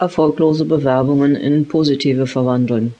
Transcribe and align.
erfolglose 0.00 0.64
Bewerbungen 0.64 1.36
in 1.36 1.68
positive 1.68 2.26
verwandeln. 2.26 2.94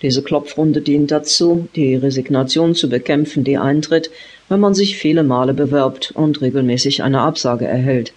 Diese 0.00 0.22
Klopfrunde 0.22 0.80
dient 0.80 1.10
dazu, 1.10 1.68
die 1.74 1.94
Resignation 1.96 2.74
zu 2.74 2.88
bekämpfen, 2.88 3.42
die 3.42 3.58
eintritt, 3.58 4.10
wenn 4.48 4.60
man 4.60 4.74
sich 4.74 4.96
viele 4.96 5.22
Male 5.24 5.54
bewirbt 5.54 6.12
und 6.14 6.40
regelmäßig 6.40 7.02
eine 7.02 7.20
Absage 7.20 7.66
erhält. 7.66 8.12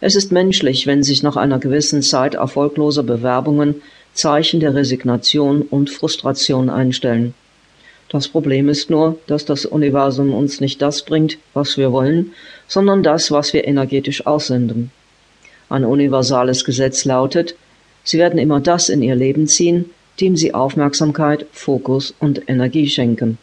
Es 0.00 0.14
ist 0.14 0.30
menschlich, 0.30 0.86
wenn 0.86 1.02
sich 1.02 1.22
nach 1.22 1.36
einer 1.36 1.58
gewissen 1.58 2.02
Zeit 2.02 2.34
erfolgloser 2.34 3.02
Bewerbungen 3.02 3.82
Zeichen 4.12 4.60
der 4.60 4.74
Resignation 4.74 5.62
und 5.62 5.90
Frustration 5.90 6.70
einstellen. 6.70 7.34
Das 8.08 8.28
Problem 8.28 8.68
ist 8.68 8.90
nur, 8.90 9.18
dass 9.26 9.44
das 9.44 9.64
Universum 9.64 10.34
uns 10.34 10.60
nicht 10.60 10.82
das 10.82 11.02
bringt, 11.02 11.38
was 11.54 11.76
wir 11.76 11.92
wollen, 11.92 12.32
sondern 12.66 13.02
das, 13.02 13.30
was 13.30 13.52
wir 13.52 13.66
energetisch 13.66 14.26
aussenden. 14.26 14.90
Ein 15.70 15.84
universales 15.84 16.64
Gesetz 16.64 17.04
lautet, 17.04 17.54
Sie 18.02 18.18
werden 18.18 18.40
immer 18.40 18.58
das 18.58 18.88
in 18.88 19.02
Ihr 19.02 19.14
Leben 19.14 19.46
ziehen, 19.46 19.84
dem 20.20 20.36
Sie 20.36 20.52
Aufmerksamkeit, 20.52 21.46
Fokus 21.52 22.12
und 22.18 22.48
Energie 22.48 22.88
schenken. 22.88 23.38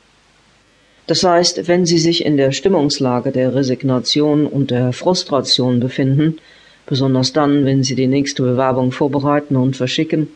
Das 1.08 1.24
heißt, 1.24 1.70
wenn 1.70 1.86
Sie 1.86 1.98
sich 1.98 2.26
in 2.26 2.36
der 2.36 2.52
Stimmungslage 2.52 3.32
der 3.32 3.56
Resignation 3.56 4.46
und 4.46 4.72
der 4.72 4.92
Frustration 4.92 5.80
befinden, 5.80 6.38
besonders 6.86 7.32
dann, 7.32 7.64
wenn 7.64 7.82
Sie 7.84 7.96
die 7.96 8.08
nächste 8.08 8.44
Bewerbung 8.44 8.92
vorbereiten 8.92 9.56
und 9.56 9.78
verschicken, 9.78 10.28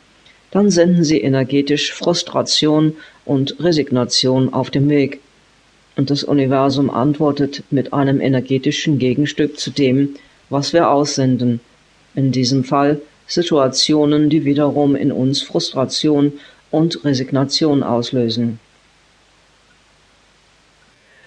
dann 0.52 0.70
senden 0.70 1.04
Sie 1.04 1.20
energetisch 1.20 1.92
Frustration 1.92 2.94
und 3.26 3.58
Resignation 3.60 4.54
auf 4.54 4.70
dem 4.70 4.90
Weg. 4.90 5.20
Und 5.98 6.10
das 6.10 6.24
Universum 6.24 6.90
antwortet 6.90 7.64
mit 7.70 7.92
einem 7.92 8.22
energetischen 8.22 8.98
Gegenstück 8.98 9.60
zu 9.60 9.72
dem, 9.72 10.16
was 10.50 10.72
wir 10.72 10.90
aussenden, 10.90 11.60
in 12.16 12.32
diesem 12.32 12.64
Fall 12.64 13.02
Situationen, 13.28 14.30
die 14.30 14.46
wiederum 14.46 14.96
in 14.96 15.12
uns 15.12 15.42
Frustration 15.42 16.34
und 16.70 17.04
Resignation 17.06 17.84
auslösen. 17.84 18.60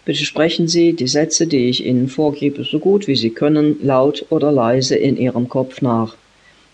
Bitte 0.04 0.24
sprechen 0.24 0.68
Sie 0.68 0.92
die 0.92 1.08
Sätze, 1.08 1.46
die 1.46 1.68
ich 1.68 1.86
Ihnen 1.86 2.08
vorgebe, 2.08 2.62
so 2.64 2.78
gut 2.78 3.06
wie 3.06 3.16
Sie 3.16 3.30
können, 3.30 3.76
laut 3.82 4.26
oder 4.28 4.52
leise 4.52 4.96
in 4.96 5.16
Ihrem 5.16 5.48
Kopf 5.48 5.80
nach. 5.80 6.16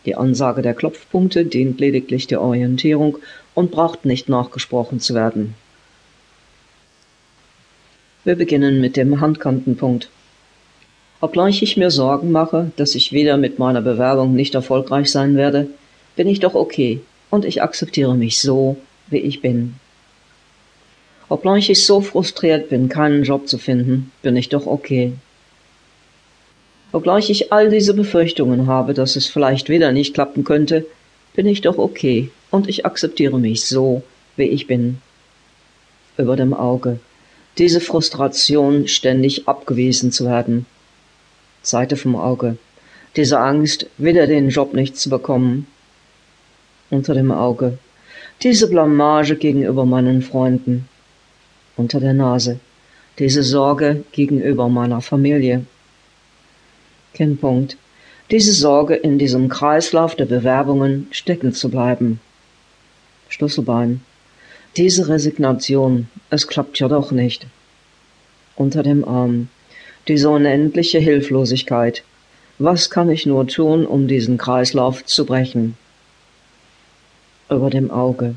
Die 0.04 0.16
Ansage 0.16 0.62
der 0.62 0.74
Klopfpunkte 0.74 1.44
dient 1.44 1.78
lediglich 1.78 2.26
der 2.26 2.40
Orientierung 2.40 3.18
und 3.54 3.70
braucht 3.70 4.04
nicht 4.04 4.28
nachgesprochen 4.28 4.98
zu 4.98 5.14
werden. 5.14 5.54
Wir 8.24 8.34
beginnen 8.34 8.80
mit 8.80 8.96
dem 8.96 9.20
Handkantenpunkt. 9.20 10.10
Obgleich 11.22 11.62
ich 11.62 11.76
mir 11.76 11.90
Sorgen 11.90 12.32
mache, 12.32 12.72
dass 12.76 12.94
ich 12.94 13.12
wieder 13.12 13.36
mit 13.36 13.58
meiner 13.58 13.82
Bewerbung 13.82 14.34
nicht 14.34 14.54
erfolgreich 14.54 15.10
sein 15.10 15.36
werde, 15.36 15.68
bin 16.16 16.26
ich 16.26 16.40
doch 16.40 16.54
okay 16.54 17.00
und 17.28 17.44
ich 17.44 17.62
akzeptiere 17.62 18.16
mich 18.16 18.40
so, 18.40 18.76
wie 19.08 19.18
ich 19.18 19.42
bin. 19.42 19.74
Obgleich 21.28 21.68
ich 21.68 21.84
so 21.84 22.00
frustriert 22.00 22.70
bin, 22.70 22.88
keinen 22.88 23.22
Job 23.22 23.48
zu 23.48 23.58
finden, 23.58 24.10
bin 24.22 24.34
ich 24.34 24.48
doch 24.48 24.66
okay. 24.66 25.12
Obgleich 26.90 27.30
ich 27.30 27.52
all 27.52 27.68
diese 27.68 27.94
Befürchtungen 27.94 28.66
habe, 28.66 28.94
dass 28.94 29.14
es 29.14 29.26
vielleicht 29.26 29.68
wieder 29.68 29.92
nicht 29.92 30.14
klappen 30.14 30.42
könnte, 30.42 30.86
bin 31.34 31.46
ich 31.46 31.60
doch 31.60 31.78
okay 31.78 32.30
und 32.50 32.68
ich 32.68 32.84
akzeptiere 32.84 33.38
mich 33.38 33.64
so, 33.66 34.02
wie 34.36 34.44
ich 34.44 34.66
bin. 34.66 34.98
Über 36.16 36.34
dem 36.34 36.54
Auge. 36.54 36.98
Diese 37.58 37.80
Frustration, 37.80 38.88
ständig 38.88 39.46
abgewiesen 39.46 40.10
zu 40.12 40.24
werden, 40.24 40.66
Seite 41.62 41.96
vom 41.96 42.16
Auge. 42.16 42.56
Diese 43.16 43.38
Angst, 43.38 43.86
wieder 43.98 44.26
den 44.26 44.48
Job 44.48 44.72
nicht 44.72 44.96
zu 44.96 45.10
bekommen. 45.10 45.66
Unter 46.90 47.14
dem 47.14 47.30
Auge. 47.32 47.78
Diese 48.42 48.68
Blamage 48.68 49.36
gegenüber 49.36 49.84
meinen 49.84 50.22
Freunden. 50.22 50.88
Unter 51.76 52.00
der 52.00 52.14
Nase. 52.14 52.60
Diese 53.18 53.42
Sorge 53.42 54.04
gegenüber 54.12 54.68
meiner 54.68 55.00
Familie. 55.00 55.66
Kinnpunkt. 57.12 57.76
Diese 58.30 58.52
Sorge, 58.52 58.94
in 58.94 59.18
diesem 59.18 59.48
Kreislauf 59.48 60.14
der 60.14 60.24
Bewerbungen 60.24 61.08
stecken 61.10 61.52
zu 61.52 61.68
bleiben. 61.68 62.20
Schlüsselbein. 63.28 64.00
Diese 64.76 65.08
Resignation, 65.08 66.08
es 66.30 66.46
klappt 66.46 66.78
ja 66.78 66.88
doch 66.88 67.10
nicht. 67.10 67.46
Unter 68.56 68.82
dem 68.82 69.04
Arm 69.04 69.48
diese 70.08 70.30
unendliche 70.30 70.98
Hilflosigkeit. 70.98 72.02
Was 72.58 72.90
kann 72.90 73.10
ich 73.10 73.26
nur 73.26 73.46
tun, 73.46 73.86
um 73.86 74.08
diesen 74.08 74.38
Kreislauf 74.38 75.04
zu 75.04 75.24
brechen? 75.24 75.76
Über 77.48 77.70
dem 77.70 77.90
Auge. 77.90 78.34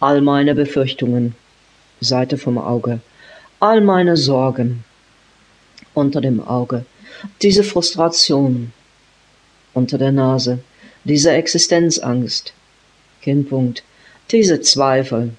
All 0.00 0.20
meine 0.20 0.54
Befürchtungen. 0.54 1.34
Seite 2.00 2.38
vom 2.38 2.58
Auge. 2.58 3.00
All 3.60 3.80
meine 3.80 4.16
Sorgen. 4.16 4.84
Unter 5.94 6.20
dem 6.20 6.40
Auge. 6.40 6.84
Diese 7.42 7.62
Frustration. 7.62 8.72
Unter 9.74 9.98
der 9.98 10.12
Nase. 10.12 10.58
Diese 11.04 11.32
Existenzangst. 11.32 12.52
Kinnpunkt. 13.20 13.82
Diese 14.30 14.60
Zweifel. 14.60 15.34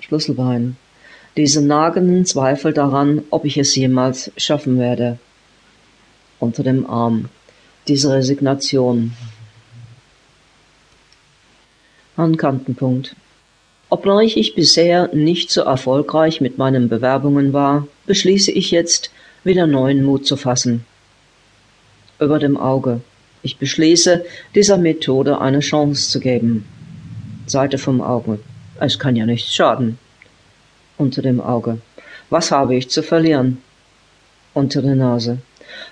Schlüsselbein 0.00 0.76
diese 1.36 1.62
nagenden 1.62 2.26
Zweifel 2.26 2.72
daran, 2.72 3.22
ob 3.30 3.44
ich 3.44 3.58
es 3.58 3.74
jemals 3.76 4.32
schaffen 4.36 4.78
werde. 4.78 5.18
Unter 6.40 6.62
dem 6.62 6.88
Arm. 6.88 7.28
Diese 7.86 8.12
Resignation. 8.12 9.12
Ankantenpunkt. 12.16 13.14
Obgleich 13.90 14.36
ich 14.36 14.54
bisher 14.54 15.14
nicht 15.14 15.50
so 15.50 15.62
erfolgreich 15.62 16.40
mit 16.40 16.58
meinen 16.58 16.88
Bewerbungen 16.88 17.52
war, 17.52 17.86
beschließe 18.06 18.50
ich 18.50 18.70
jetzt, 18.70 19.10
wieder 19.44 19.66
neuen 19.66 20.04
Mut 20.04 20.26
zu 20.26 20.36
fassen. 20.36 20.84
Über 22.18 22.38
dem 22.38 22.56
Auge. 22.56 23.00
Ich 23.42 23.58
beschließe, 23.58 24.24
dieser 24.54 24.76
Methode 24.76 25.40
eine 25.40 25.60
Chance 25.60 26.10
zu 26.10 26.18
geben. 26.18 26.66
Seite 27.46 27.78
vom 27.78 28.02
Auge. 28.02 28.40
Es 28.80 28.98
kann 28.98 29.14
ja 29.14 29.24
nichts 29.24 29.54
schaden 29.54 29.98
unter 30.98 31.22
dem 31.22 31.40
Auge. 31.40 31.78
Was 32.30 32.50
habe 32.50 32.76
ich 32.76 32.90
zu 32.90 33.02
verlieren? 33.02 33.62
Unter 34.52 34.82
der 34.82 34.96
Nase. 34.96 35.38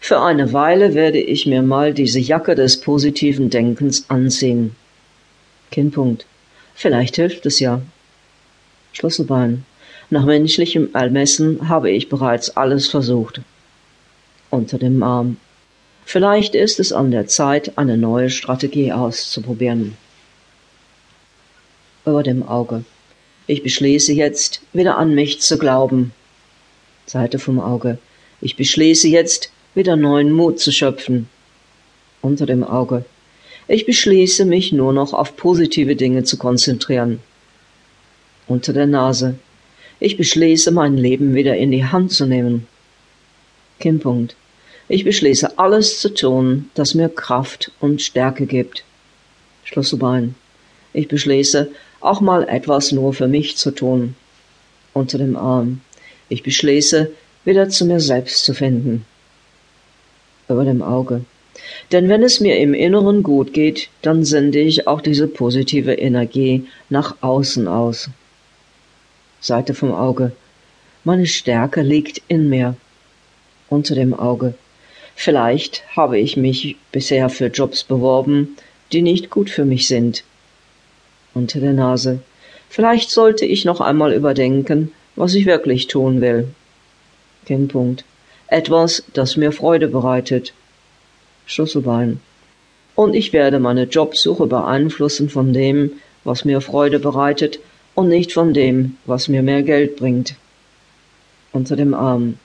Für 0.00 0.21
eine 0.21 0.53
Weile 0.53 0.94
werde 0.94 1.21
ich 1.21 1.47
mir 1.47 1.62
mal 1.62 1.94
diese 1.94 2.19
Jacke 2.19 2.55
des 2.55 2.81
positiven 2.81 3.50
Denkens 3.50 4.11
ansehen. 4.11 4.75
Kinnpunkt. 5.71 6.27
Vielleicht 6.75 7.16
hilft 7.16 7.47
es 7.47 7.61
ja. 7.61 7.81
Schlüsselbein. 8.93 9.65
Nach 10.11 10.25
menschlichem 10.25 10.91
Ermessen 10.93 11.69
habe 11.69 11.91
ich 11.91 12.09
bereits 12.09 12.56
alles 12.56 12.87
versucht. 12.87 13.41
Unter 14.50 14.78
dem 14.78 15.03
Arm. 15.03 15.39
Vielleicht 16.05 16.55
ist 16.55 16.78
es 16.78 16.93
an 16.93 17.11
der 17.11 17.27
Zeit, 17.27 17.77
eine 17.78 17.97
neue 17.97 18.31
Strategie 18.31 18.93
auszuprobieren. 18.93 19.97
Über 22.05 22.22
dem 22.22 22.47
Auge. 22.47 22.84
Ich 23.49 23.62
beschließe 23.62 24.12
jetzt, 24.12 24.61
wieder 24.73 24.99
an 24.99 25.15
mich 25.15 25.41
zu 25.41 25.57
glauben. 25.57 26.12
Seite 27.07 27.39
vom 27.39 27.61
Auge. 27.61 27.99
Ich 28.41 28.57
beschließe 28.57 29.07
jetzt, 29.07 29.51
wieder 29.75 29.95
neuen 29.95 30.33
Mut 30.33 30.59
zu 30.59 30.73
schöpfen. 30.73 31.29
Unter 32.23 32.47
dem 32.47 32.65
Auge. 32.65 33.05
Ich 33.69 33.87
beschließe, 33.87 34.45
mich 34.45 34.73
nur 34.73 34.93
noch 34.93 35.12
auf 35.12 35.37
positive 35.37 35.95
Dinge 35.95 36.25
zu 36.25 36.37
konzentrieren. 36.39 37.21
Unter 38.49 38.73
der 38.73 38.87
Nase. 38.87 39.37
Ich 40.01 40.17
beschließe, 40.17 40.73
mein 40.73 40.97
Leben 40.97 41.34
wieder 41.34 41.57
in 41.57 41.71
die 41.71 41.84
Hand 41.84 42.13
zu 42.13 42.27
nehmen. 42.27 42.67
Kinnpunkt. 43.78 44.34
Ich 44.89 45.05
beschließe, 45.05 45.59
alles 45.59 46.01
zu 46.01 46.13
tun, 46.13 46.71
das 46.75 46.95
mir 46.95 47.09
Kraft 47.09 47.71
und 47.81 48.03
Stärke 48.03 48.47
gibt. 48.47 48.84
Schlüsselbein. 49.65 50.34
Ich 50.93 51.09
beschließe, 51.09 51.71
auch 52.01 52.21
mal 52.21 52.48
etwas 52.48 52.93
nur 52.93 53.13
für 53.15 53.28
mich 53.28 53.57
zu 53.57 53.71
tun. 53.71 54.15
Unter 54.93 55.19
dem 55.19 55.37
Arm. 55.37 55.81
Ich 56.28 56.43
beschließe, 56.43 57.10
wieder 57.45 57.69
zu 57.69 57.87
mir 57.87 58.01
selbst 58.01 58.45
zu 58.45 58.54
finden. 58.54 59.04
Über 60.48 60.65
dem 60.65 60.83
Auge. 60.83 61.25
Denn 61.93 62.09
wenn 62.09 62.22
es 62.22 62.41
mir 62.41 62.59
im 62.59 62.75
Inneren 62.75 63.22
gut 63.22 63.53
geht, 63.53 63.89
dann 64.03 64.25
sende 64.25 64.60
ich 64.60 64.87
auch 64.87 65.01
diese 65.01 65.27
positive 65.27 65.95
Energie 65.95 66.66
nach 66.91 67.16
außen 67.22 67.66
aus. 67.66 68.10
Seite 69.41 69.75
vom 69.75 69.93
Auge. 69.93 70.33
Meine 71.04 71.27
Stärke 71.27 71.83
liegt 71.83 72.22
in 72.28 72.48
mir. 72.48 72.77
Unter 73.69 73.95
dem 73.95 74.15
Auge. 74.15 74.54
Vielleicht 75.15 75.83
habe 75.97 76.19
ich 76.19 76.37
mich 76.37 76.77
bisher 76.93 77.28
für 77.31 77.47
Jobs 77.47 77.84
beworben, 77.84 78.57
die 78.93 79.03
nicht 79.03 79.31
gut 79.31 79.51
für 79.51 79.65
mich 79.65 79.89
sind 79.89 80.25
unter 81.36 81.60
der 81.60 81.74
Nase. 81.74 82.21
Vielleicht 82.68 83.10
sollte 83.10 83.44
ich 83.44 83.65
noch 83.65 83.80
einmal 83.80 84.12
überdenken, 84.12 84.91
was 85.15 85.34
ich 85.34 85.47
wirklich 85.47 85.86
tun 85.86 86.21
will. 86.21 86.48
Kennpunkt. 87.44 88.04
Etwas, 88.48 89.04
das 89.12 89.36
mir 89.36 89.53
Freude 89.53 89.88
bereitet. 89.88 90.54
Schlüsselbein. 91.47 92.21
und 92.97 93.15
ich 93.15 93.33
werde 93.34 93.60
meine 93.60 93.84
Jobsuche 93.84 94.47
beeinflussen 94.47 95.28
von 95.28 95.53
dem, 95.53 95.92
was 96.24 96.44
mir 96.47 96.60
Freude 96.62 96.98
bereitet 96.98 97.60
und 97.94 98.09
nicht 98.09 98.33
von 98.33 98.54
dem, 98.54 98.97
was 99.04 99.28
mir 99.28 99.42
mehr 99.42 99.62
Geld 99.62 99.97
bringt. 99.97 100.34
Unter 101.53 101.77
dem 101.77 101.92
Arm. 101.94 102.38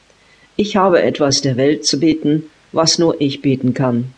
Ich 0.58 0.76
habe 0.76 1.02
etwas 1.02 1.42
der 1.42 1.56
Welt 1.56 1.86
zu 1.86 2.00
bieten, 2.00 2.44
was 2.74 3.00
nur 3.00 3.20
ich 3.20 3.42
bieten 3.42 3.74
kann. 3.74 4.14